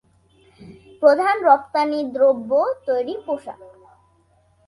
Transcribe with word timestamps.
প্রধান 1.01 1.35
রপ্তানিদ্রব্য 1.43 2.51
তৈরি 2.87 3.15
পোশাক। 3.25 3.59